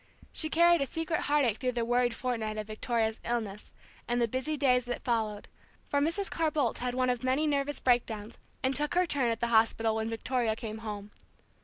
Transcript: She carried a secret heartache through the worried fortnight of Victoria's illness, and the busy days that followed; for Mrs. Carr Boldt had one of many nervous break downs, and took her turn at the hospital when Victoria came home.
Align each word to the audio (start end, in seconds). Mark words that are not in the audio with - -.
She 0.31 0.49
carried 0.49 0.81
a 0.81 0.87
secret 0.87 1.19
heartache 1.19 1.57
through 1.57 1.73
the 1.73 1.85
worried 1.85 2.15
fortnight 2.15 2.57
of 2.57 2.65
Victoria's 2.65 3.19
illness, 3.23 3.71
and 4.07 4.19
the 4.19 4.27
busy 4.27 4.57
days 4.57 4.85
that 4.85 5.03
followed; 5.03 5.47
for 5.89 5.99
Mrs. 5.99 6.27
Carr 6.27 6.49
Boldt 6.49 6.79
had 6.79 6.95
one 6.95 7.11
of 7.11 7.23
many 7.23 7.45
nervous 7.45 7.79
break 7.79 8.07
downs, 8.07 8.39
and 8.63 8.75
took 8.75 8.95
her 8.95 9.05
turn 9.05 9.29
at 9.29 9.41
the 9.41 9.49
hospital 9.53 9.93
when 9.97 10.09
Victoria 10.09 10.55
came 10.55 10.79
home. 10.79 11.11